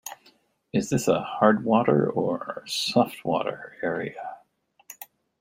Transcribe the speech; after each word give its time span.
Is 0.73 0.89
this 0.89 1.07
a 1.07 1.21
hard 1.21 1.63
water 1.63 2.09
or 2.09 2.63
a 2.65 2.67
soft 2.67 3.23
water 3.23 3.77
area? 3.83 4.39